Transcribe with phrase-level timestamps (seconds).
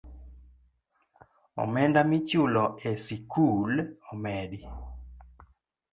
[1.63, 3.71] Omenda michulo e sikul
[4.11, 4.59] omedi